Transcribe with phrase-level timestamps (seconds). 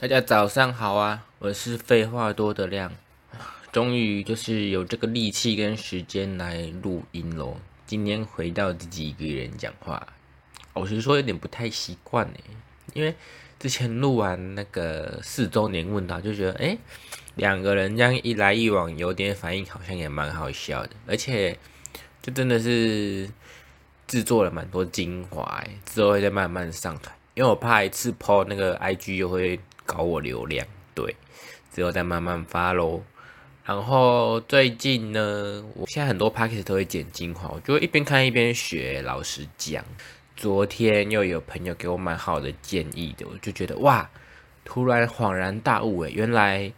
[0.00, 2.92] 大家早上好啊，我是废话多的亮，
[3.72, 7.56] 终于就是有这个力气跟时间来录音喽。
[7.84, 10.06] 今天回到自己一个人讲话，
[10.72, 12.38] 我是说有点不太习惯呢，
[12.94, 13.12] 因为
[13.58, 16.78] 之前录完那个四周年问答，就觉得哎，
[17.34, 21.58] 两个人这样一来一往，有点反应好像也蛮好笑的，而且
[22.22, 23.28] 就真的是
[24.06, 29.58] 制作了蛮多精华，之后会再慢慢上传，因为我怕一次 po 那个 IG 又会。
[29.88, 31.16] 搞我流量，对，
[31.72, 33.02] 之后再慢慢发喽。
[33.64, 39.00] 然后最近呢，我现在很多 p a c k a g e 都会剪精华，我就一边看一边学。
[39.00, 39.82] 老实讲，
[40.36, 44.10] 昨天又有朋友给我蛮好的建议的，我就觉得哇，
[44.62, 46.70] 突然恍然大悟诶，原来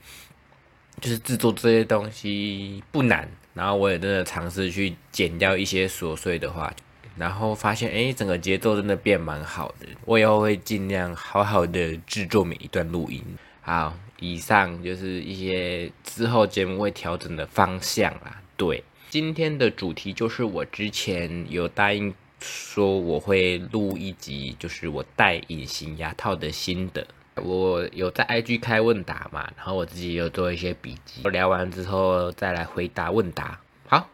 [1.01, 3.29] 就是制作这些东西不难。
[3.55, 6.73] 然后我也真的尝试去剪掉一些琐碎的话。
[7.17, 9.87] 然后发现，哎，整个节奏真的变蛮好的。
[10.05, 13.23] 我以后会尽量好好的制作每一段录音。
[13.61, 18.41] 好，以上就是一些之后节目会调整的方向啦。
[18.57, 27.07] 对，今天的主题就是我之前有答应说我会录一集，就是我戴隐形牙套的心得。
[27.37, 31.23] 我有在 IG 开问答嘛，然后我自己有做一些笔记。
[31.29, 33.61] 聊完之后再来回答问答。
[33.87, 34.09] 好。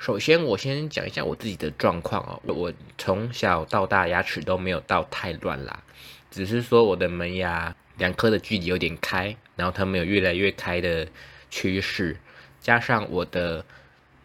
[0.00, 2.40] 首先，我先讲一下我自己的状况哦。
[2.46, 5.82] 我从小到大牙齿都没有到太乱啦，
[6.30, 11.06] 只是说我的门牙两颗的距离有点开，然后它们有越来越开的
[11.50, 12.16] 趋势，
[12.62, 13.62] 加上我的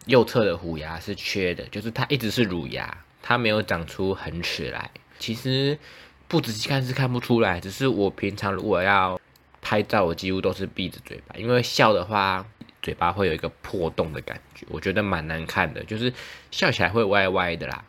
[0.06, 4.90] 右侧的虎牙是缺的，就是它一直是乳牙，它没有长出恒齿来。
[5.18, 5.78] 其实
[6.26, 9.20] 不仔细看是看不出来，只是我平常如果要
[9.60, 12.46] 拍照，我几乎都是闭着嘴巴，因为笑的话。
[12.86, 16.12] 嘴巴会有一个破洞的感觉，我觉得蛮难看的，就是
[16.52, 17.84] 笑起来会歪歪的啦，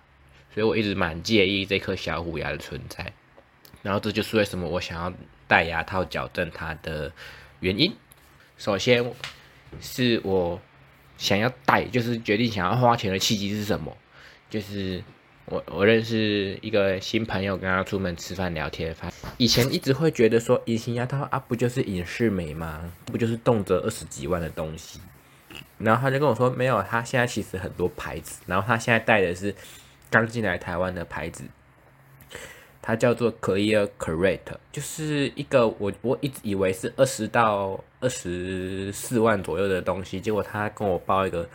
[0.52, 3.14] 所以我一直蛮介意这颗小虎牙的存在。
[3.84, 5.14] 然后这就是为什么我想要
[5.48, 7.12] 戴牙套矫正它的
[7.60, 7.96] 原因。
[8.58, 9.14] 首先
[9.80, 10.60] 是我
[11.16, 13.96] 想要戴，就是决定想要花钱的契机是什么？
[14.50, 15.04] 就是。
[15.50, 22.92] 我我认识一个新朋友，跟他出门吃饭聊天，发以前一直会觉得说隐形牙套啊，不就是隐适美吗？
[23.06, 25.00] 不就是动辄二十几万的东西？
[25.78, 29.56] 然后他就跟我说，没有，他现在其实很多牌子，然后他现在戴的是
[30.10, 31.46] 刚进来台湾的牌子，
[32.82, 41.48] 它叫做 Clear Correct，就是一个我我一直以为是二十到二十四万左右的东西，结果他跟我报一个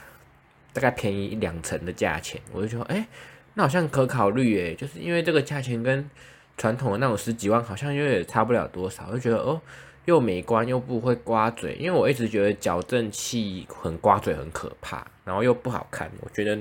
[0.72, 3.06] 大概便宜两成的价钱，我就说，哎。
[3.54, 6.08] 那好像可考虑诶，就是因为这个价钱跟
[6.56, 9.60] 传统的那种十几万好像又也差不了多少，就觉得哦，
[10.04, 11.74] 又美观又不会刮嘴。
[11.74, 16.10] 因为我一直觉得矫正器很刮嘴很可怕，然后又不好看。
[16.20, 16.58] 我觉得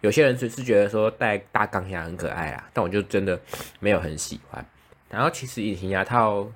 [0.00, 3.40] 有些人是是觉得说戴大钢牙很可爱啊，但我就真的
[3.80, 4.64] 没有很喜欢。
[5.08, 6.46] 然后其实隐形牙套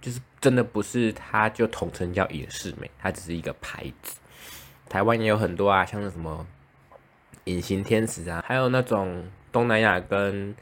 [0.00, 4.16] 就是真的不是它就统称叫隐适美，它只是一个牌子。
[4.88, 6.46] 台湾也有很多啊，像是什么。
[7.48, 10.54] 隐形天使啊，还有那种东南亚跟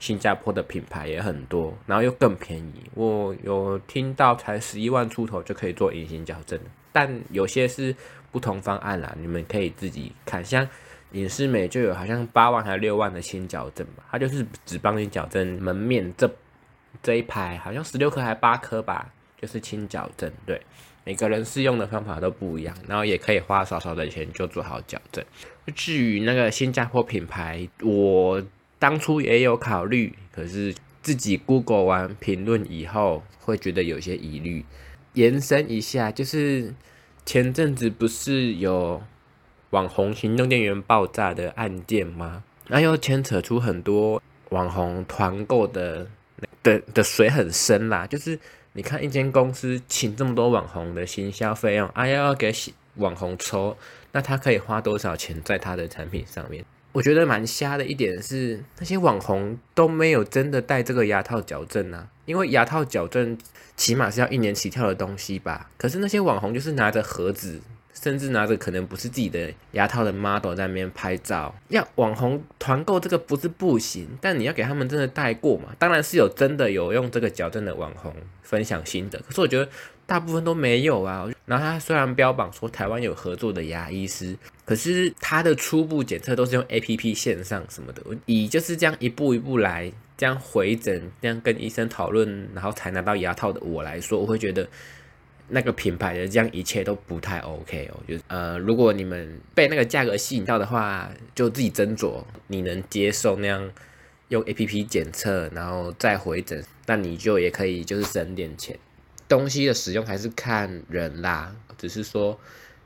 [0.00, 2.90] 新加坡的品牌也很多，然后又更便宜。
[2.94, 6.58] 我有听到才十一万出头就可以做隐形矫正，
[6.90, 7.94] 但有些是
[8.32, 10.44] 不同方案啦，你们可以自己看。
[10.44, 10.68] 像
[11.12, 16.28] 隐适美就有好像八万还是六万的新矫正吧，它就是只帮你矫正门面这
[17.02, 19.08] 这一排，好像十六颗还八颗吧，
[19.40, 20.28] 就是轻矫正。
[20.44, 20.60] 对，
[21.04, 25.24] 每个人适用的方法都不一样，然后也可以花少少的钱就做好矫正。
[25.74, 28.42] 至于那个新加坡品牌，我
[28.78, 34.64] 当初也有考虑，可是自己 Google 完评论以后，会觉得有些疑虑。
[35.14, 36.72] 延伸一下，就是
[37.26, 39.02] 前阵子不是有
[39.70, 42.42] 网红行动电源爆炸的案件吗？
[42.68, 46.08] 那又牵扯出很多网红团购的
[46.62, 48.06] 的的水很深啦。
[48.06, 48.38] 就是
[48.74, 52.52] 你看一间公司请这么多网红的行销费用，啊要给
[52.96, 53.76] 网红抽。
[54.12, 56.64] 那他可以花多少钱在他的产品上面？
[56.92, 63.38] 我觉得蛮瞎的一点是，那些网红都没有真的戴这个牙套矫正啊，因为牙套矫正
[63.76, 65.70] 起码是要一年起跳的东西吧。
[65.78, 71.54] 可是那些网红就是拿着盒子，甚至拿着可能不是自己的牙套的 model 在那边拍照。
[71.68, 75.68] 要网红团购这个不是不行，但你要给他们真的戴过嘛？
[75.78, 79.68] 当然是有真的有用这个矫正的网红分享心得，可是我觉得。
[80.04, 84.36] 大部分都没有啊，然后他虽然标榜说台湾有合作的牙医师，
[84.66, 94.68] 可是他的初步检测都是用 A P P 线上什么的，以就是这样一步一步来，这样回诊，这样跟医生讨论，然后才拿到牙套的我来说，我会觉得
[95.54, 103.70] 那个品牌的这样一切都不太 O K 哦，就是呃，如果你们被那个价格吸引到的话，就自己斟酌，你能接受那样
[104.28, 108.78] 用 A P P 检测然后再回诊，那你就也可以就是省点钱。
[109.28, 112.40] 东西的使用还是看人啦，只是说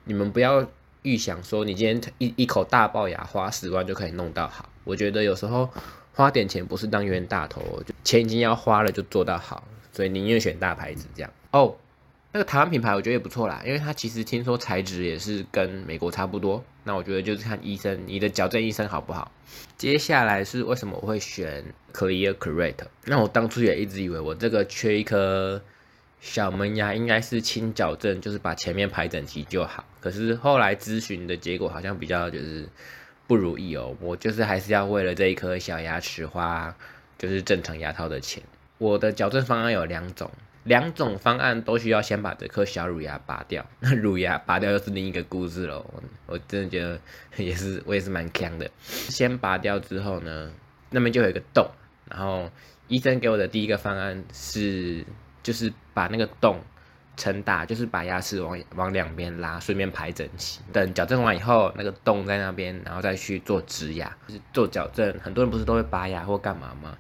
[0.05, 0.69] 你们不要
[1.03, 4.69] 预想说你今天一一口大龅牙花十万就可以弄到好。
[4.83, 5.71] 我觉得有时候
[6.13, 11.77] 花点钱不是当冤大头，钱已经要花了就做到好，所以宁愿选大牌子这样哦。
[12.37, 16.63] 那个台湾品牌我觉得也不错啦，因为它其实听说材质也是跟美国差不多。
[16.85, 19.33] 那我觉得就是看医生，你的矫正医生好不好。
[19.79, 22.85] 接下来是为什么我会选 Clear Correct？
[23.07, 25.63] 那我当初也一直以为我这个缺一颗
[26.21, 29.83] 小门牙，应该是轻矫正，就是把前面排整齐就好。
[29.99, 32.69] 可是后来咨询的结果好像比较就是
[33.27, 36.77] 不如意哦，我就是还是要为了这一颗小牙齿花
[37.17, 38.43] 就是正常牙套的钱。
[38.77, 40.31] 我的矫正方案有两种。
[40.67, 45.89] 两种方案都需要先把这颗小乳牙拔掉， 那乳牙拔掉又是另一个故事喽。
[46.27, 47.01] 我真的觉得
[47.43, 48.69] 也是，我也是蛮强的。
[48.81, 50.53] 先拔掉之后呢，
[50.91, 51.65] 那边就有一个洞，
[52.11, 52.51] 然后
[52.89, 55.05] 医生给我的第一个方案是，
[55.43, 56.61] 就是把那个洞
[57.17, 60.61] 撑大，就是把牙齿往往两边拉，顺便排整齐。
[60.73, 64.15] 等矫正完以后，那个洞在那边，然后再去做植牙。
[64.27, 66.99] 就是做矫正，很多人不是都会拔牙或干嘛吗？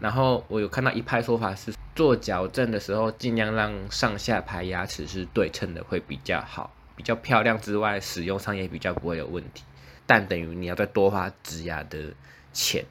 [0.00, 9.62] 然后我有看到一派说法是，做矫正的时候尽量让上下排牙齿是对称的会比较好，比较漂亮之外，使用上也比较不会有问题。
[10.04, 12.12] 但等于你要再多花植牙的
[12.52, 12.84] 钱，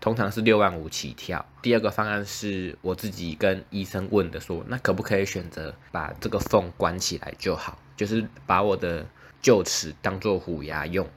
[0.00, 1.44] 通常是六万五起跳。
[1.62, 9.04] 第二个方案是我自己跟医生问的，说那可不可以选择把这个缝关起来就好，就是把我的
[9.42, 11.08] 臼齿当做虎牙用。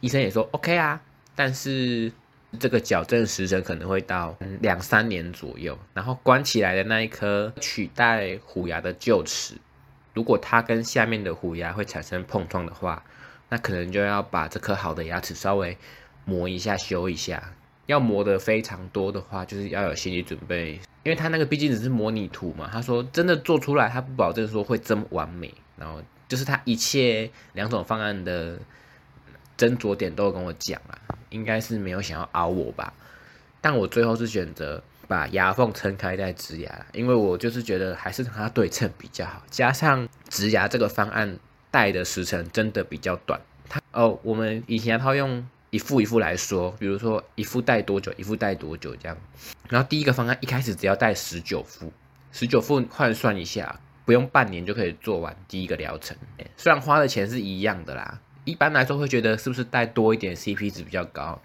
[0.00, 1.00] 医生也说 OK 啊，
[1.36, 2.12] 但是。
[2.58, 9.54] 这个矫正时程可能会到两三年左右，然后关起来的那一颗取代虎牙的臼齿，
[10.12, 13.02] 如果它跟下面的虎牙会产生碰撞的话，
[13.48, 15.76] 那可能就要把这颗好的牙齿稍微
[16.24, 17.52] 磨一下、修一下。
[17.86, 22.70] 要磨的非常多的话，就是要有心理准备，因为它那个毕竟只是模拟图嘛。
[22.72, 25.52] 他说真的做出来，他不保证说会这么完美。
[25.76, 28.58] 然后就是他一切两种方案的。
[29.56, 30.98] 斟酌点都有跟我讲啊，
[31.34, 32.94] 应该是没有想要凹我吧，
[33.60, 41.36] 但我最后是选择把牙缝撑开再植牙，因为我就是觉得还是让它对称比较好，加上植牙这个方案
[41.72, 43.40] 戴的时程真的比较短。
[43.68, 49.18] 它哦，我们以前套用一副一副来说，比如说一副戴多久，一副戴多久这样。
[49.68, 51.92] 然后第一个方案一开始只要戴十九副，
[52.30, 56.16] 十九副换算一下，不用半年就可以做完第一个疗程，
[56.56, 58.20] 虽然花的钱是一样的啦。
[58.44, 61.40] 一般来说会觉得是不是戴多一点 CP 值比较高？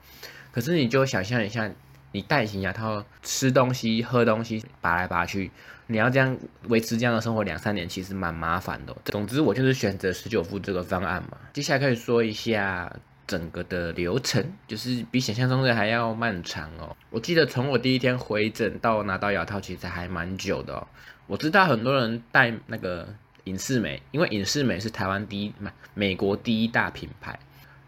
[0.51, 1.71] 可是你就想象一下，
[2.11, 5.49] 你戴隐形牙套吃东西、喝东西拔来拔去，
[5.87, 6.37] 你要这样
[6.67, 8.95] 维持这样的生活两三年，其实蛮麻烦的。
[9.05, 11.37] 总之，我就是选择十九副这个方案嘛。
[11.53, 12.91] 接下来可以说一下
[13.25, 16.97] 整个的流程，就是比想象中的还要漫长哦。
[17.11, 20.87] 我记得从我第一天回诊到拿到牙套，其实还蛮久的哦。
[21.27, 23.07] 我知道很多人戴那个。
[23.45, 27.37] 隐适美，因为隐适美是台湾第一、美美国第一大品牌，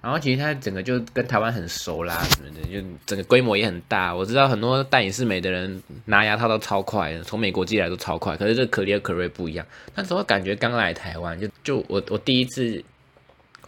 [0.02, 4.16] 然后其实它整个就跟台湾很熟啦，什么的，就整个规模也很大。
[4.16, 8.36] 我知道很多戴隐适美的人拿牙套都超快，从美国寄来都超快。
[8.38, 9.66] 可是这可丽可瑞不一样，
[9.96, 12.84] 那时候感觉刚来台湾，就就我我第一次。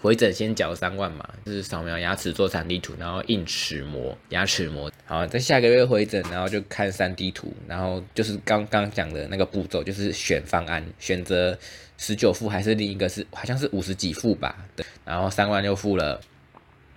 [0.03, 4.91] 回诊先缴三万嘛，就是扫描牙齿做三 D 图，然后印齿模、牙齿模。
[5.05, 11.57] 好，在下个月回诊，然后就看三 D 图，然后就是刚刚讲的那个步骤，就是选方案，选择
[11.98, 16.19] 十九副还是另一个是好像是五十几副吧，对，然后三万就付了，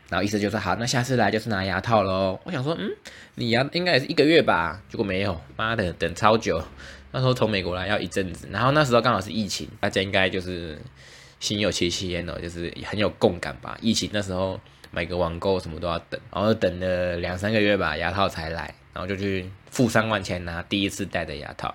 [0.09, 2.41] 然后医生就说好，那下次来就是拿牙套喽。
[2.43, 2.91] 我想说，嗯，
[3.37, 4.83] 你牙应该也是一个月吧？
[4.91, 6.61] 结果没有，妈的，等超久。
[7.13, 10.77] 那时候从美国来要一阵子，然后那时候刚好是疫情，大家应该就是。
[11.41, 13.77] 心有戚戚焉哦，就是很有共感吧。
[13.81, 21.75] 疫情那时候买个网购什么都要等，然后等了两三个月吧，牙套才来，然后就去付三万钱拿第一次戴的牙套。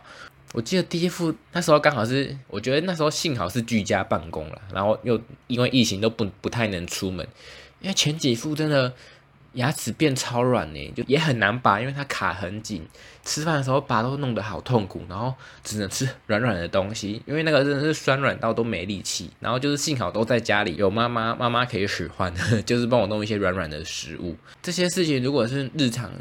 [0.53, 7.27] 我记得第一副那时候刚好是，我觉得那时候幸好是居家办公了，然后又因为疫情都不不太能出门，
[7.79, 8.93] 因为前几副真的。
[9.53, 12.85] 牙齿变超软呢，就也很难拔，因为它卡很紧。
[13.23, 15.31] 吃饭的时候拔都弄得好痛苦，然后
[15.63, 19.29] 只能吃软软的东西，因为那个真的是酸软到都没力气。
[19.39, 22.33] 然后就是幸好都在家里有妈妈，妈妈可以使唤，
[22.65, 24.35] 就是帮我弄一些软软的食物。
[24.61, 26.11] 这些事情如果是日常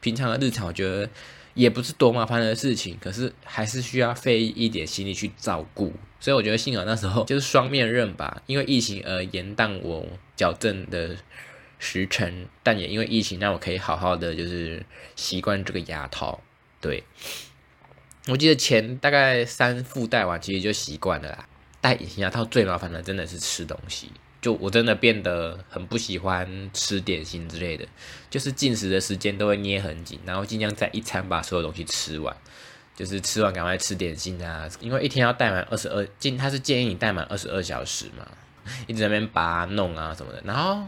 [0.00, 1.08] 平常的日常，我觉得
[1.54, 5.92] 也不是多麻烦的事情，可是还是需要费一点心力去照顾。
[6.18, 10.06] 所以我觉得幸好那时候就是双面刃吧，因为疫情而延宕我
[10.36, 11.16] 矫正的。
[11.80, 16.40] 时辰，但也因为疫情，让我可以好好的就是习惯这个牙套。
[16.80, 17.02] 对，
[18.28, 21.48] 我记得前大概三副戴完，其实就习惯了啦。
[21.80, 27.84] 戴隐形牙套最麻烦的真的是吃东西，就我真的变得很不喜欢吃点心之类的，
[28.28, 32.36] 就是进食的时间都会捏很紧，然后尽量在一餐把所有东西吃完。
[32.92, 38.28] 就是吃完赶快吃点心啊，因为一天要戴满二十二，建他是建议你戴满二十二小时嘛，
[38.86, 40.42] 一直在那边拔弄啊什么的。
[40.44, 40.84] 然后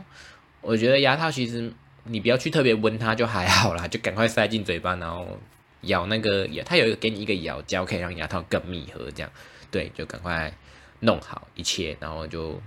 [0.62, 1.70] 我觉得牙套其实
[2.04, 5.38] 你不要去特别温它就还好啦， 就赶快塞进嘴巴，然后
[5.82, 9.30] 咬那个牙，它有一个给你一个咬胶，可以让牙套更密合，这样
[9.70, 10.50] 对，就赶快
[11.00, 12.58] 弄好一切，然后就。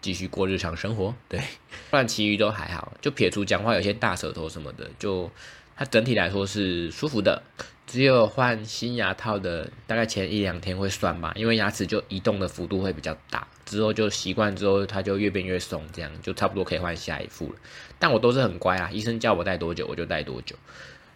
[0.00, 1.40] 继续过日常生活，对，
[1.88, 2.92] 不然其余都还好。
[3.00, 5.30] 就撇除讲话有些大舌头什么的，就
[5.76, 7.42] 它整体来说是舒服的。
[7.86, 13.46] 只有换新牙套的大概前一两天会酸吧，因为牙齿就移动的幅度会比较大。
[13.66, 17.54] 之后就习惯之后，它就越变越松，这样就差不多可以换下一副了。
[17.98, 20.56] 但我都是很乖啊，医生叫我戴多久我就戴多久。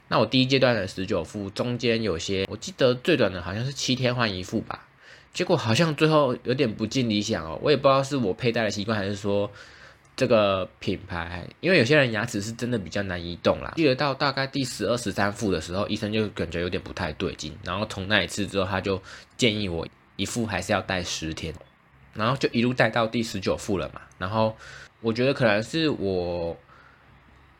[0.09, 4.87] 那我第一阶段的十九副，中间有些我记得最短的好像是七天换一副吧。
[5.33, 9.51] 结果好像最后有点不尽理想哦，我也不知道是我佩戴的习惯，还是说
[10.19, 13.73] 这个品牌，因为有些人牙齿是真的比较难移动啦。
[13.77, 19.01] 记得到大概第十二、十三副的时候，医生就感觉有点不太对劲，然后从那一次之后，他就
[19.37, 21.55] 建议我一副还是要戴十天，
[22.13, 24.01] 然后就一路戴到第十九副了嘛。
[24.19, 24.55] 然后
[25.01, 26.57] 我觉得可能是我，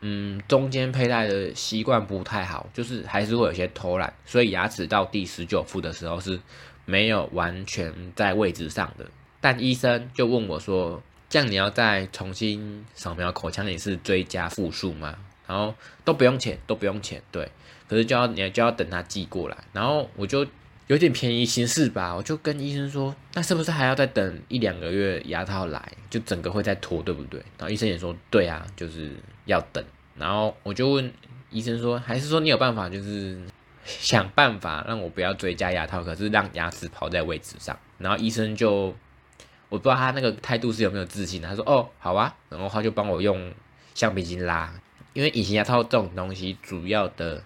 [0.01, 6.39] 嗯，中间佩戴的习惯不太好，就是还是会有些偷懒，所以牙齿到第十九副的时候是。
[6.85, 9.05] 没有完全在位置上的，
[9.39, 15.15] 但医生就问我说：“这样你要再重新扫描口腔，也是追加复数吗？”
[15.47, 17.49] 然后都不用钱，都不用钱，对。
[17.87, 20.45] 可是就要你就要等他寄过来，然后我就
[20.87, 29.11] 有点便宜行事吧，我就跟医生说：“那是不是还要再等一两个月牙套来，就整个会再拖，对不对？”然后医生也说：“对啊，就是
[29.45, 29.83] 要等。”
[30.17, 31.13] 然后我就问
[31.49, 33.39] 医生说：“还是说你有办法，就是？”
[33.85, 37.75] 想办法让我不要追加牙套，可是让牙齿跑在位置上。
[37.97, 38.95] 然后医生就，
[39.69, 41.41] 我不知道他那个态度是有没有自信。
[41.41, 43.53] 他说：“哦，好啊。”然后他就帮我用
[43.93, 44.73] 橡皮筋拉，
[45.13, 47.41] 因为隐形牙套这种东西，主要的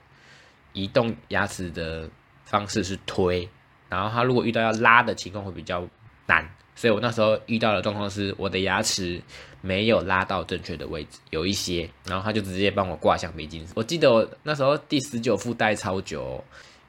[0.73, 2.09] 移动牙齿的
[2.43, 3.47] 方式是推。
[3.89, 5.87] 然后他如果遇到要拉的情况会比较
[6.25, 9.21] 难，所以我那时候遇到的状况是我的牙齿。
[9.65, 13.65] 没有拉到正确的位置，有一些，然后他就直接帮我挂橡皮筋。
[13.75, 16.43] 我记得我那时候第十九副戴超久，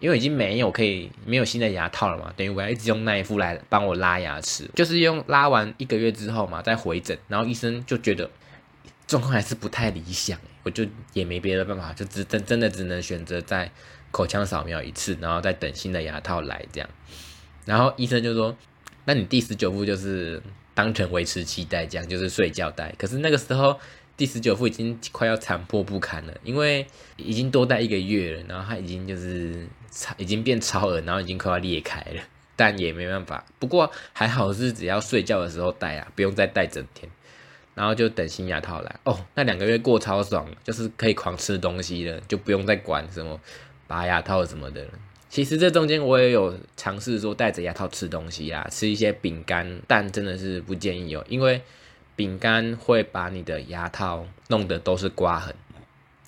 [0.04, 8.30] 因为已经没有可以没有新的牙套了嘛，等于我要一直用那一副来帮我拉牙齿，就是用拉完一个月之后嘛，再回诊，然后医生就觉得
[9.06, 13.72] 状况还是不太理想，我就也没别的办法，就只真真的只能选择在
[14.10, 16.90] 口腔扫描一次，然后再等新的牙套来这样。
[17.64, 18.54] 然后医生就说，
[19.06, 20.42] 那你第十九副就是。
[20.76, 22.92] 当成维持期戴，这样就是睡觉戴。
[22.98, 23.78] 可是那个时候
[24.16, 26.84] 第十九副已经快要残破不堪了，因为
[27.16, 29.68] 已经多戴一个月了，然后它已经就是
[30.16, 32.22] 已经变超额，然后已经快要裂开了。
[32.56, 37.10] 但也没办法，不过还好是只要睡觉的时候戴啊，不用再戴整天。
[37.74, 43.40] 然后就等新牙套来哦，那两个月过超爽，就是可以狂吃东西了，就不用再管什么
[43.88, 44.90] 拔牙套什么的了。
[45.28, 51.60] 其实这中间我也有尝试说戴着牙套吃东西啊，吃一些饼干，但真的是不建议哦，因为
[52.14, 55.52] 饼干会把你的牙套弄得都是刮痕，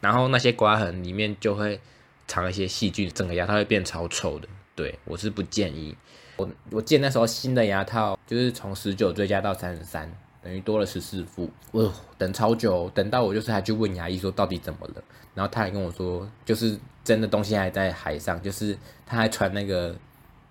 [0.01, 1.81] 然后那些刮痕里面就会
[2.27, 4.49] 藏一些细菌，整个牙套会变超臭的。
[4.75, 5.97] 对我是不建议。
[6.37, 10.13] 我我记得那时候新的牙套就是从十九追加到三十三。
[10.43, 15.03] 等于多了十四副，我等超久，等到我就是还去问牙医说到底怎么了，
[15.35, 19.97] 然后他还跟我说，就是真的东西还在海上，就是他还传那个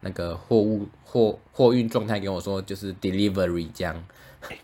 [0.01, 4.03] 那个货物货货运状态给我说，就是 delivery 这样，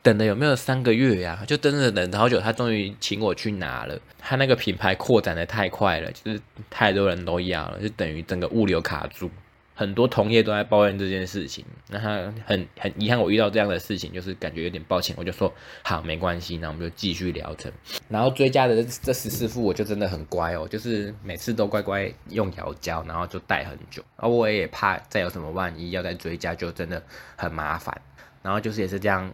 [0.01, 1.43] 等了有没有三个月呀？
[1.47, 3.99] 就真的等好久，他终于请我去拿了。
[4.17, 9.29] 他那个品牌扩展的太快了，就是太多人都要了，就等于整个物流卡住。
[9.73, 17.71] 很多同业都在抱怨这件事情，那他很很遗憾我遇到这样的事情，就是感觉有点抱歉，我就说好没关系，那我们就继续疗程。
[18.07, 24.03] 然后追加的这十四副我就真的很乖哦，就是每次都乖乖用咬胶，然后就戴很久。
[24.17, 27.01] 而我也怕再有什么万一要再追加，就真的
[27.35, 27.99] 很麻烦。
[28.43, 29.33] 然后就是也是这样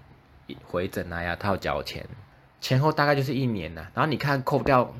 [0.64, 2.06] 回诊啊，牙套缴钱，
[2.62, 3.88] 前后大概就是一年呐。
[3.94, 4.94] 然后你看扣掉，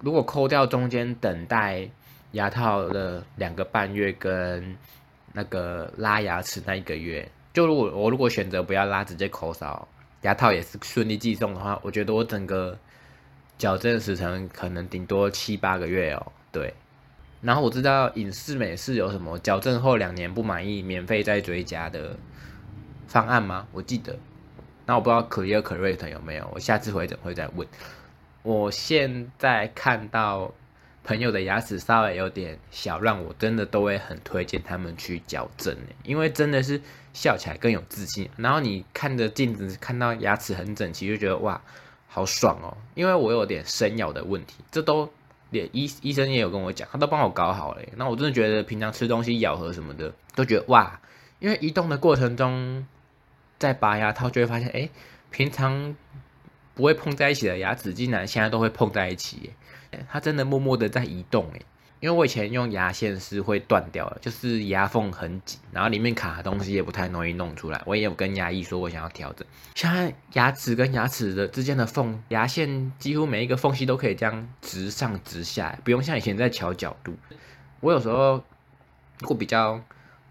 [0.00, 1.88] 如果扣掉中间等待。
[2.32, 4.74] 牙套的两个半月跟
[5.34, 9.86] 那个拉牙齿那一个月，就如果我如果选择不要拉，直接口扫，
[10.22, 12.78] 牙套也是顺利寄送的话，我觉得我整个
[13.58, 16.32] 矫正时程可能顶多七八个月哦。
[16.50, 16.72] 对，
[17.42, 22.16] 然后我知道影视美是有什么矫正后两年不满意免费再追加的
[23.06, 23.68] 方案吗？
[23.72, 24.16] 我记得，
[24.86, 27.66] 那我不知道 Clear Correct 有没有，我下次回诊会再问。
[28.42, 30.52] 我现在看到。
[31.04, 36.80] 朋友的牙齿稍微有点小，让我真的都会很推荐他们去矫正因为真的是
[37.12, 38.30] 笑起来更有自信。
[38.36, 41.60] 然后你看着镜子，看到牙齿很整齐，就觉得哇，
[42.06, 42.76] 好爽哦。
[42.94, 45.12] 因为我有点生咬的问题，这都
[45.50, 47.82] 连医医生也有跟我讲，他都帮我搞好了。
[47.96, 51.00] 那我真的觉得平常吃东西咬合什么的，都觉得哇，
[51.40, 52.86] 因为移动的过程中，
[53.62, 54.88] 在拔牙套就会发现，哎，
[55.30, 55.94] 平常
[56.74, 59.52] 不会碰在一起的牙齿，竟然现在都会碰在一起，
[60.10, 61.60] 它真的默默的在移动，哎。
[62.00, 67.80] 因为我以前用牙线是会断掉的，就是牙缝很紧，然后里面卡的东西也不太容易弄出来。
[67.86, 77.14] 我也有跟牙医说我想要调整，现在牙齿跟牙齿的之间的缝，牙线几乎每一个缝隙都可以这样直上直下，不用像以前在调角度。
[77.78, 78.42] 我有时候
[79.20, 79.80] 会比较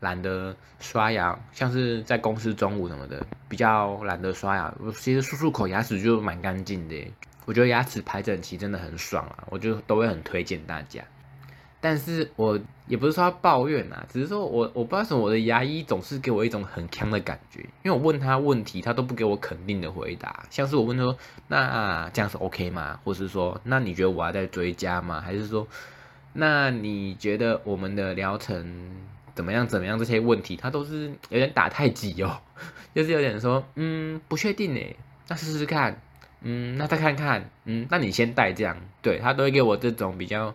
[0.01, 6.95] 懒得刷牙，像是在公司中午什么的，比较懒得刷牙，我其实漱漱口牙齿就蛮干净的。
[7.45, 11.01] 我觉得牙齿排整齐真的很爽啊，我就都会很推荐大家。
[11.83, 20.43] 但是我也不是说要抱怨啊，只是说我我不知道为什么我的牙医总是给我一种很强的感觉，因为我问他问题，他都不给我肯定的回答。
[20.51, 21.17] 像是我问他说，
[21.47, 22.99] 那这样是 OK 吗？
[23.03, 25.19] 或是说，那你觉得我要再追加吗？
[25.19, 25.67] 还是说，
[26.33, 28.95] 那你觉得我们的疗程
[29.41, 29.65] 怎么样？
[29.65, 29.97] 怎么样？
[29.97, 32.39] 这些问题他都是有点打太极哦，
[32.93, 34.95] 就是有点说，嗯，不确定诶，
[35.27, 35.99] 那试试看，
[36.41, 40.53] 嗯，那再看看，嗯，那你先带这样，对他都会给我这种比较。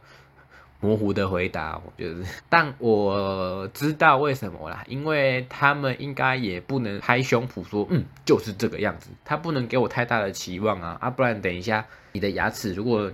[0.79, 13.11] 模糊的回答，我觉得， 但我知道为什么啦，因为他们应该也不能拍胸脯说，嗯，就是这个样子，他不能给我太大的期望啊，啊，不然等一下你的牙齿，如果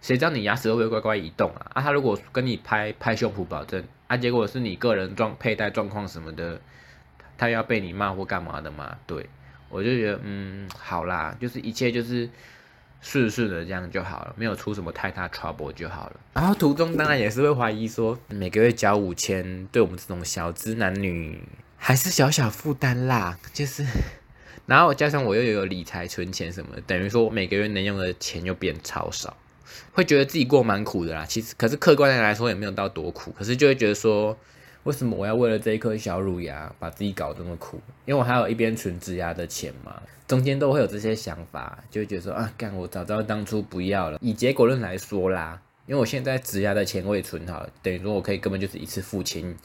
[0.00, 1.72] 谁知道你牙齿会不会乖乖移动啊？
[1.74, 6.60] 啊，他如果跟你拍拍胸脯保证，啊，结果是你个人状佩戴状况什么的，
[7.36, 8.96] 他要被你骂或干嘛的嘛？
[9.06, 9.28] 对，
[9.68, 12.28] 我就觉得，嗯，好啦，就是一切就是。
[13.06, 16.16] 顺顺的这样就好了，没有出什么太大 trouble 就好了。
[16.32, 21.38] 然后途中当然也是会怀疑说，每个月交五千，对我们这种小资男女
[21.76, 23.38] 还是小小负担啦。
[23.52, 23.84] 就是，
[24.64, 29.36] 然后加上我又有理财存钱什么，等于说我每个月能用的钱又变超少，
[29.92, 31.24] 会觉得自己过蛮苦的啦。
[31.26, 34.36] 其实，可是客观的来说也没有到多苦，可是就会觉得说。
[34.84, 37.80] 为什么我要为了这一颗小乳牙把自己搞这么苦？
[38.04, 44.18] 因为我还有一边存植牙的钱嘛，中间都会有这些想法，就会觉得说啊，干我早知道当初不要了。
[44.20, 49.56] 以结果论来说啦，因为我现在植牙的钱我也存好了，等于说我可以根本就是一次付清，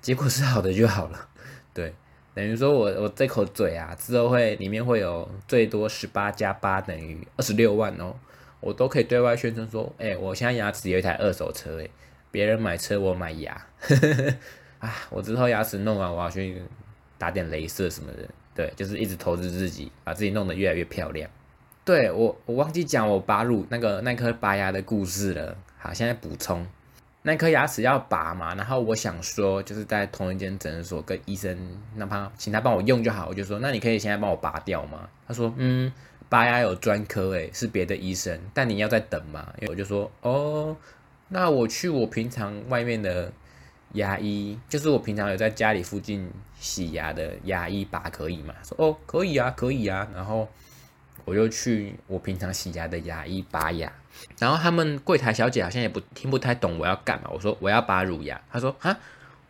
[0.00, 1.28] 结果是好的就好了。
[1.74, 1.92] 对，
[2.32, 8.14] 等于说我我这口嘴啊之后会里面会有最多十八加八等于二十六万哦，
[8.62, 11.88] 我都可以对外宣称说，哎，我现在牙齿有一台二手车，哎。
[12.30, 13.52] 别人买车，我买牙。
[14.80, 16.62] 啊，我之后牙齿弄完，我要去
[17.18, 18.26] 打点镭射什么的。
[18.54, 21.28] 对，就是一直投资自己，把自己弄得越来越漂亮。
[21.84, 25.54] 对我，我忘记讲我拔乳那个那颗拔牙的故事了。
[25.76, 26.66] 好，现在补充，
[27.20, 31.54] 那颗牙齿要拔嘛，然后我想说，就是在同一间诊所跟医生，
[31.96, 33.28] 哪怕请他帮我用就好。
[33.28, 35.06] 我就说，那你可以现在帮我拔掉吗？
[35.28, 35.92] 他说，嗯，
[36.32, 39.52] 拔牙有专科，诶，是别的医生，但你要再等嘛。
[39.60, 40.74] 因为我就说，哦。
[41.28, 43.30] 那我去我平常外面的
[43.92, 48.54] 牙医，就是我平常有在家里附近洗牙的牙医拔可以吗？
[48.62, 50.48] 说哦可以啊可以啊，然后
[51.26, 53.92] 我就去我平常洗牙的牙医拔牙，
[54.38, 58.98] 然后他们柜台小姐好像也不听不太懂我要干嘛，我说我要拔乳牙，他说啊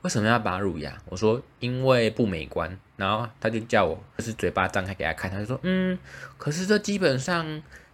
[0.02, 0.96] 为什么要拔乳牙？
[1.08, 5.98] 我说因为不美观，然后他就叫我就是嘴巴张开给他看，他就说嗯
[6.36, 7.44] 可是这基本上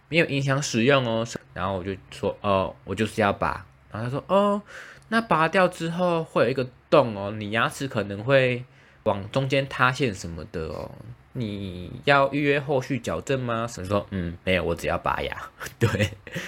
[0.09, 3.65] 没有影响使用哦，然后我就说哦我就是要拔。
[3.91, 4.61] 然后他说：“哦，
[5.07, 8.63] 那拔掉之后会有一个洞哦，你牙齿可能会
[9.01, 10.91] 往中间塌陷什么的哦，
[11.33, 15.35] 你要预约后续矫正吗？”神说：“嗯，没有，我只要拔牙。
[15.79, 15.89] ”对，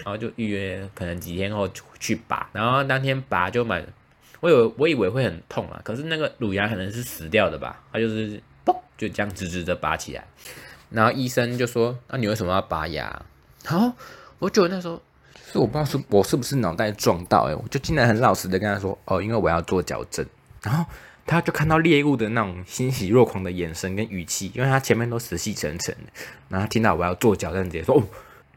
[0.03, 1.67] 然后就预约，可能几天后
[1.99, 2.47] 去拔。
[2.53, 3.83] 然后当天拔就蛮，
[4.41, 10.27] 我有我以为会很痛啊，可是那个乳牙可能是死掉的吧，它就是嘣就这样直直的拔起来。
[10.89, 13.23] 然后医生就说：“那你为什么要拔牙？”
[13.63, 13.93] 然后
[14.39, 15.01] 我觉得那时候。
[15.51, 20.25] 是我不知道是我是不是脑袋撞到哎，我就竟然很老实的跟他说哦，因为我要做矫正，
[20.61, 20.85] 然后
[21.25, 26.11] 他就看到猎物的那种欣喜若狂的眼神跟语气，因为他前面都死气沉沉的，
[26.47, 28.03] 然后听到我要做矫正，直接说哦，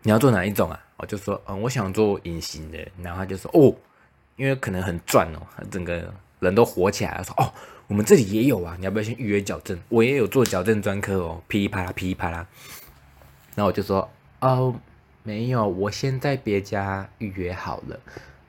[0.03, 0.81] 你要做哪一种啊？
[0.97, 3.75] 我就说嗯，我想做隐形的，然后他就说哦，
[4.37, 7.53] 因为可能很赚哦，整个人都火起来了，说哦，
[7.87, 9.79] 我们这里也有啊，你要不要先预约矫正？
[9.89, 12.47] 我也有做矫正专科哦，噼里啪啦噼里啪啦，
[13.55, 14.75] 然后我就说哦。
[15.27, 17.99] 没有，我先在别家预约好了。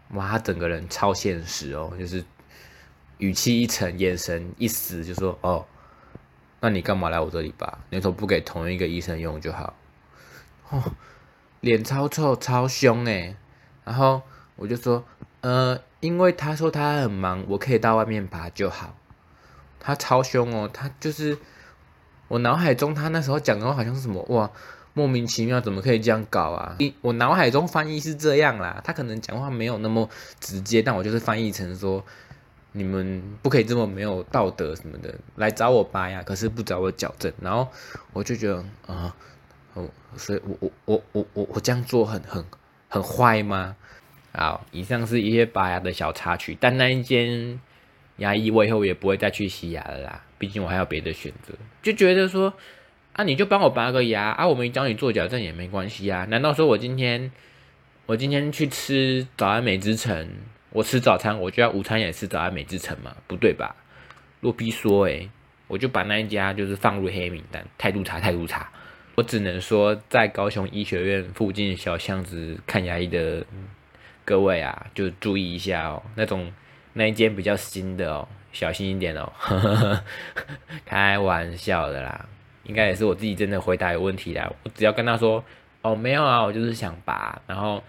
[0.10, 2.22] 哇，他整个人超现实哦，就是
[3.18, 5.66] 语气一沉，眼神一死，就说：“哦，
[6.60, 7.80] 那你干嘛来我这里吧？
[7.90, 9.74] 你说不给同一个医生用就好。”
[10.70, 10.84] 哦，
[11.62, 13.34] 脸超臭，超凶哎。
[13.86, 14.22] 然后
[14.58, 15.02] 我就说
[15.46, 18.96] ：“呃，因为他说他很忙，我可以到外面拔就好。”
[19.80, 21.38] 他超凶哦，他就是
[22.28, 24.50] 我脑海中他那时候讲的话好像是什么哇。
[24.98, 26.78] 莫名其妙，怎么可以这样搞啊？
[27.02, 32.02] 我脑海中翻译是这样啦，他可能讲话没有那么直接，但我就是翻译成说，
[32.72, 37.32] 你们不可以这么没有道德什么的，来找我拔牙，可是不找我矫正。
[37.42, 37.68] 然后
[38.14, 39.14] 我就觉得啊，
[39.74, 42.46] 哦，所以我我我我我我这样做很很
[42.88, 43.76] 很坏吗？
[44.36, 47.60] 好，以上是一些拔牙的小插曲，但那一间
[48.18, 52.54] 牙医我以后也不会再去洗牙了啦，毕竟我还有别的选择，就觉得说。
[53.18, 54.46] 啊，你就帮我拔个牙啊！
[54.46, 56.26] 我没教你做矫正也没关系啊。
[56.26, 57.32] 难道说我今天
[58.08, 60.30] 我今天去吃早安美之城，
[60.72, 63.16] 我吃早餐，我就要午餐也吃早安美之城吗？
[63.26, 63.74] 不对吧？
[64.42, 65.30] 洛必说，诶，
[65.70, 68.70] 我就把那一家就是放入黑名单，态度差，态度差。
[69.16, 73.46] 我只能说，在高雄医学院附近小巷子看牙医的
[74.26, 76.04] 各位啊，就注意一下哦。
[76.16, 76.52] 那种
[76.94, 79.32] 那一间比较新的哦，小心一点哦。
[80.84, 82.26] 开玩笑的啦。
[82.64, 84.52] 应该也是我自己真的回答有问题啦。
[84.64, 85.44] 我只要跟他说，
[85.84, 87.40] 哦，没有啊，我就是想拔。
[87.46, 87.84] 然后，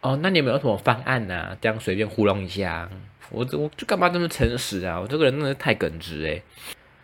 [0.00, 1.56] 哦，那你有没有什么方案呢？
[1.60, 2.88] 这样随便糊弄一下，
[3.30, 5.00] 我我就干嘛这么诚实啊？
[5.00, 6.40] 我这个人真的是太耿直诶。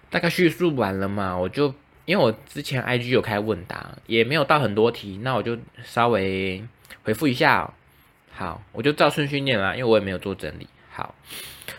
[0.08, 6.64] 大概叙述完了嘛，我就因为我之前 IG 有开问答，也没有到很多题，那我就稍微
[7.02, 7.68] 回复一下。
[8.36, 10.68] 好，我就照顺序念啦，因为我也没有做整理。
[10.90, 11.14] 好，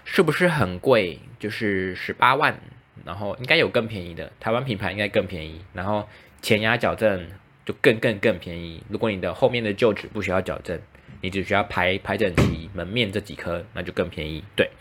[0.04, 1.20] 是不是很贵？
[1.40, 2.60] 就是十八万。
[3.06, 5.62] 然后应该有更便宜的，台湾品牌应该更便宜。
[5.72, 6.10] 然后
[6.42, 7.26] 前牙矫正
[7.64, 8.84] 就更更更便宜。
[8.90, 10.78] 如果你的后面的臼齿不需要矫正，
[11.22, 14.44] 你只需要排排整齐门面这几颗，那就更便宜。
[14.58, 14.72] 对，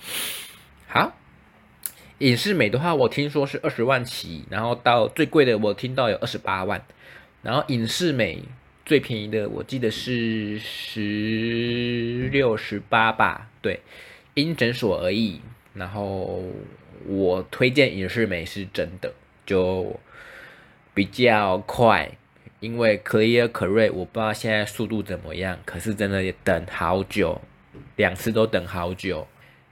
[0.88, 1.12] 好，
[2.18, 6.82] 隐适美的话，我听说是二十万起，然后到最贵的我听到有二十八万。
[7.42, 8.42] 然后隐适美
[8.86, 13.80] 最便宜的我记得是十六十八吧，对，
[14.32, 15.42] 因诊所而异。
[15.74, 16.42] 然后。
[17.08, 20.00] 我推荐隐适美是真的，就
[20.92, 22.10] 比较快，
[22.58, 27.40] 因为 Clear Cray 我不知道现在速度怎么样，可是真的也等好久，
[27.94, 29.28] 两次都等好久。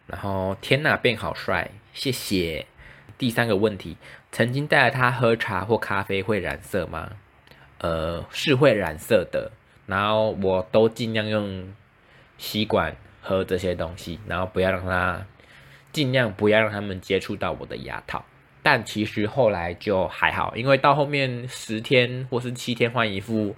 [0.06, 2.66] 然后天哪，变好帅，谢谢。
[3.18, 3.96] 第三个问题，
[4.30, 7.16] 曾经带着他喝茶或咖啡会染色吗？
[7.84, 9.50] 呃，是会染色的。
[9.86, 11.74] 然后我都尽量用
[12.38, 15.26] 吸管喝这些东西，然后不要让它。
[15.92, 18.24] 尽量不要让他们接触到我的牙套，
[18.64, 23.54] 但其实后来就还好，因为到后面十天或是七天换一副，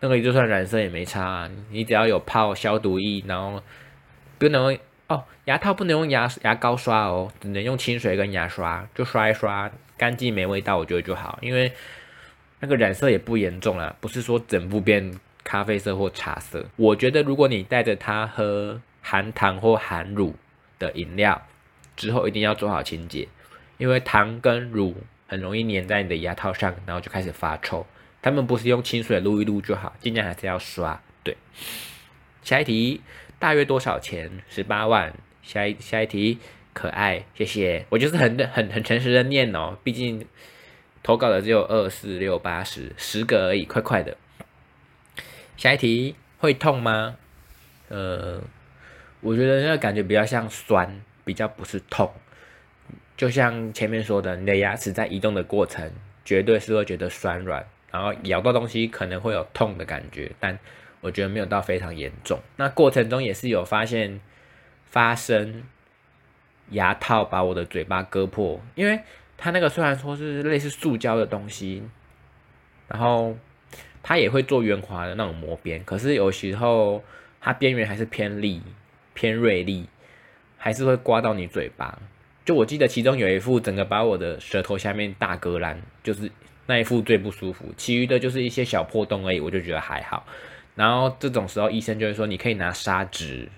[0.00, 1.48] 那个就算染色也没差。
[1.70, 3.62] 你只要有泡消毒液，然后
[4.38, 11.38] 不能哦，牙套不能用牙牙膏刷哦，只能用清水跟牙刷，就刷一刷，干净没味道，我觉得就好。
[11.40, 11.72] 因为
[12.62, 16.64] 那个染色也不严重啦，不是说整部变咖啡色或茶色。
[16.76, 20.34] 我觉得如果你带着它喝含糖或含乳
[20.78, 21.42] 的饮料。
[21.94, 23.28] 之后一定要做好清洁，
[23.76, 24.96] 因为糖跟乳
[25.28, 27.86] 很容易粘在你的牙套上，然后就开始发臭。
[28.22, 31.00] 他们不是用清水撸一撸就好，尽量还是要刷。
[31.22, 31.36] 对，
[32.42, 33.02] 下一题
[33.38, 34.30] 大约多少钱？
[34.48, 35.12] 十八万。
[35.42, 36.38] 下一下一题
[36.72, 37.84] 可爱，谢谢。
[37.90, 40.24] 我就是很很很诚实的念哦，毕竟
[41.02, 44.16] 投稿的只有二四六八十十个而已，快快的。
[45.56, 47.16] 下一题会痛吗？
[47.88, 48.40] 呃，
[49.20, 51.00] 我觉得那个感觉比较像酸。
[51.24, 52.12] 比较不是痛，
[53.16, 55.88] 就像前面说的，你的牙齿在移动的过程，
[56.24, 60.58] 绝对是会觉得酸软，然后咬到东西可能会有痛的感觉，但
[61.00, 62.40] 我觉得没有到非常严重。
[62.56, 64.20] 那过程中也是有发现
[64.90, 65.62] 发生
[66.70, 69.00] 牙套把我的嘴巴割破，因为
[69.42, 71.82] 它那个虽然说是类似塑胶的东西，
[72.88, 73.36] 然后
[74.02, 77.02] 它也会做圆滑的那种磨边，可是有时候
[77.40, 78.62] 它边缘还是偏利、
[79.14, 79.86] 偏锐利。
[80.64, 81.98] 还是会刮到你嘴巴，
[82.44, 86.30] 就我记得其中有一副整个把我的舌头下面大割烂，就是
[86.66, 90.24] 那一副最不舒服，其余的就是一些小破洞而已，我就觉得还好。
[90.76, 93.48] 然后这种时候医生就会说，你可以拿砂纸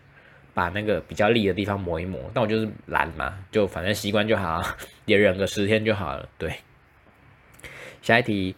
[0.54, 4.62] 把那个比较利的地方磨一磨，但我就是懒嘛，就反正习惯就好，
[5.04, 6.28] 也忍个十天就好了。
[6.38, 6.54] 对，
[8.00, 8.54] 下一题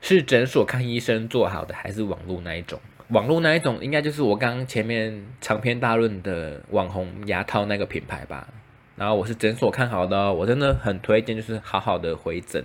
[0.00, 2.80] 是诊所看医生做好的，还是网络那一种？
[3.08, 8.48] 网络那一种，应该就是我刚刚前面长篇大论的网红牙套那个品牌吧。
[8.96, 12.64] 然后我是诊所看好的，我真的很推荐，就是好好的回诊，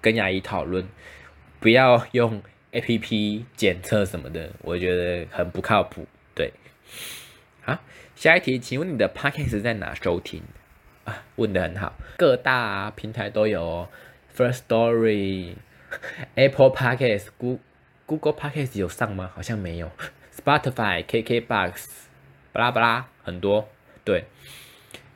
[0.00, 0.86] 跟牙医讨论，
[1.58, 6.06] 不要用 A P P 检测什么的，我觉得很不靠谱。
[6.34, 6.52] 对，
[7.64, 7.78] 好，
[8.14, 10.42] 下一题，请问你的 Podcast 在哪收听？
[11.04, 13.88] 啊，问的很好，各大平台都有
[14.36, 15.54] ，First Story、
[16.34, 17.58] Apple Podcast、Go。
[18.06, 19.30] Google Podcast 有上吗？
[19.34, 19.90] 好像没有。
[20.36, 21.86] Spotify、 KKBox，
[22.52, 23.66] 巴拉巴拉很多。
[24.04, 24.26] 对，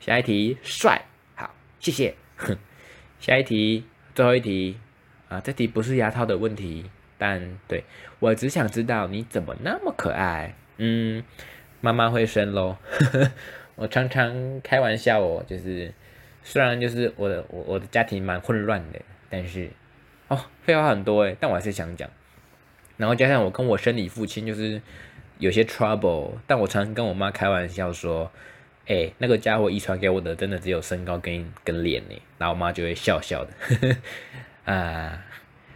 [0.01, 2.15] 下一题，帅，好，谢谢。
[3.21, 3.85] 下一题，
[4.15, 4.79] 最后一题
[5.29, 7.85] 啊，这题不是牙套的问题，但对
[8.21, 10.55] 我只想知道你怎么那么可爱。
[10.79, 11.23] 嗯，
[11.81, 12.77] 妈妈会生喽。
[13.77, 15.93] 我常常开玩笑哦，就是
[16.43, 19.71] 虽然就是我的我我的家庭蛮混乱的，但是
[20.27, 22.09] 哦废话很多诶，但我还是想讲。
[22.97, 24.83] 然后加上我跟我生理父亲就是
[25.38, 28.29] 有些 trouble，但我常常跟我妈开玩笑说，
[28.88, 32.21] 哎，那个家伙遗传给我的真的只有身高跟跟脸呢。
[32.38, 33.97] 然后我妈就会笑笑的。
[34.73, 35.25] 啊，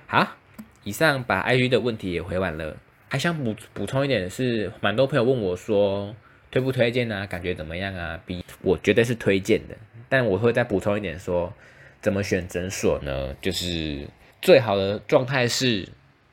[0.09, 0.37] 好，
[0.83, 2.77] 以上把 I G 的问题也回完了，
[3.13, 6.17] 还想补补充一点是，蛮多朋友问我说。
[6.51, 7.27] 推不推荐呢？
[7.27, 9.77] 感觉怎么样啊？B，我绝对是推荐的，
[10.09, 11.53] 但我会再补充一点说，
[12.01, 13.35] 怎么选诊所呢？
[13.43, 14.07] 就是
[14.41, 15.87] 最好的状态是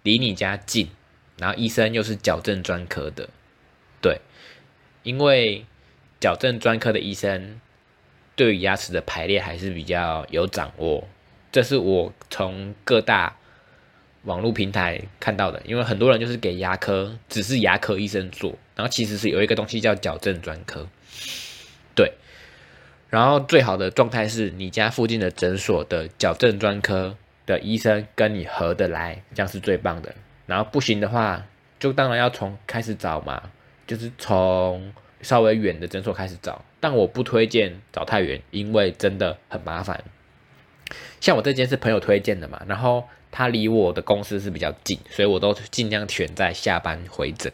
[0.04, 0.88] 离你家近，
[1.38, 3.28] 然后医生又是矫正专科的，
[4.02, 4.22] 对，
[5.04, 5.66] 因为
[6.22, 7.60] 矫正专科的医生
[8.38, 11.06] 对于牙齿的排列还是比较有掌握，
[11.52, 13.36] 这是我从各大。
[14.24, 20.86] 网络平台看到的，因为很多人就是给牙科，只是牙科医生做，然后其实是有一个东西叫矫正专科，
[21.96, 22.12] 对，
[23.10, 30.14] 然后最好的状态是你家附近的诊所的矫正专科的医生跟你合得来，这样是最棒的。
[30.46, 31.46] 然后不行的话，
[31.80, 33.52] 就当然要从开始找嘛，
[33.88, 40.04] 就是从稍微远的诊所开始找，但我不推荐找太远，因为真的很麻烦。
[41.22, 43.08] 像我这间是朋友推荐的嘛，然后。
[43.32, 47.52] 它离我的公司是比较近，所以我都尽量选在下班回诊。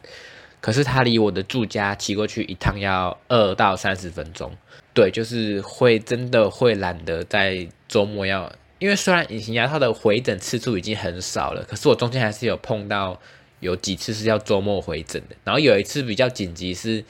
[0.61, 4.51] 可是它离我的住家骑过去一趟要二到三十分钟，
[4.95, 13.21] 对，就是会真的会懒得在周末要，因为虽然隐形牙套的回诊次数已经很少了，可是我中间还是有碰到
[13.59, 15.35] 有几次是要周末回诊的。
[15.43, 17.05] 然后有一次比较紧急是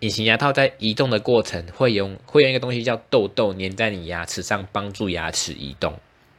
[0.00, 5.94] 隐形牙套在移动的过程会用会用一个东西叫痘痘粘在你牙齿上，帮助牙齿移动。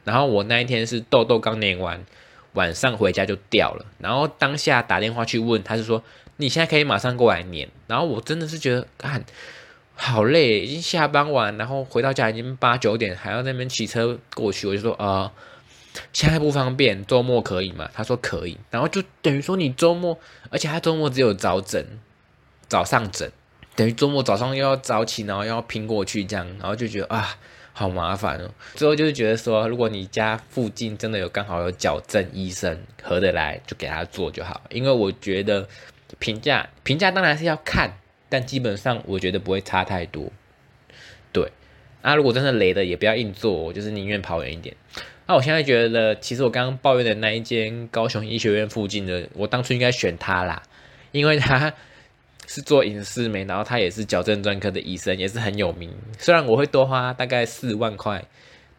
[0.08, 2.02] 然后我那一天是痘痘刚粘完，
[2.54, 3.84] 晚上回家就掉了。
[3.98, 6.02] 然后当下打电话去问，他是说
[6.38, 7.68] 你现在可以马上过来粘。
[7.86, 9.22] 然后我真的是觉得，看
[9.94, 14.66] 好累，已经下班完，然后回到家已经八九点，还要那边骑车过去。
[14.66, 15.30] 我就说啊，
[16.14, 17.90] 现在不方便，周末可以吗？
[17.92, 18.56] 他说可以。
[18.70, 20.18] 然后就等于说你周末，
[20.48, 21.84] 而且他周末只有早诊，
[22.66, 23.30] 早上诊，
[23.76, 27.36] 等于周末早上又要早起，然后要拼过去这样，然后就觉得啊。
[27.78, 28.50] 好麻烦哦。
[28.74, 34.60] 最后就是觉得说，如果你家附近真的有刚好有矫正医生合得来，就给他做就好。
[34.70, 35.68] 因为我觉得
[36.18, 37.96] 评价评价当然是要看，
[38.28, 40.32] 但基本上我觉得不会差太多。
[41.32, 41.52] 对，
[42.02, 44.74] 那如果真的雷的，也不要硬做，我就是宁愿跑远一点。
[45.28, 50.60] 那我现在觉得，其实我刚刚抱怨的那一间高雄医学院附近的，我当初应该选他啦，
[51.12, 51.72] 因为他。
[52.48, 55.94] 是做影视美，然后他也是矫正专科的医生，也是很有名。
[56.18, 58.24] 虽然我会多花大概四万块，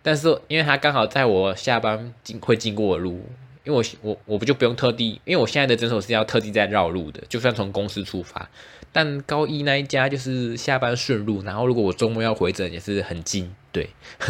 [0.02, 3.30] 但是因为他刚好在我下班经会经过的路，
[3.64, 8.50] 因为我我我不就不用特地，因为我现在的诊所是要特地在绕路的，就算从公司出发，
[8.92, 13.54] 但高一那一家就是下班顺路，然后如果我周末要回诊也是很近。
[13.72, 13.88] 对，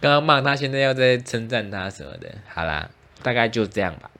[0.00, 2.90] 刚刚骂他，现在要在称赞他什么的，好啦，
[3.22, 4.10] 大概就这样吧。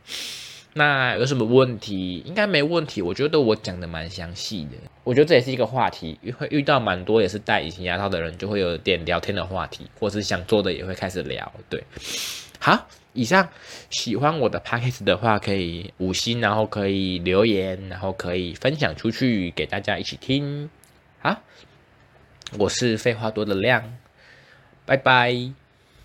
[0.75, 2.23] 那有什么问题？
[2.25, 3.03] 应该没问题。
[3.03, 4.77] 我觉得我讲的蛮详细的。
[5.03, 11.51] 我觉得这也是一个话题，会遇到蛮多也是戴隐形牙套的人，就会有点聊天的话题，或是想做的也会开始聊。
[11.69, 11.83] 对，
[12.61, 13.49] 好，以上
[13.91, 20.69] 喜欢我的 p a c k a g e 的话，可以五星，然后可以留言，然后可以分享出去给大家一起听。
[21.21, 21.43] 好，
[22.59, 23.97] 我是废话多的亮，
[24.85, 25.68] 拜拜。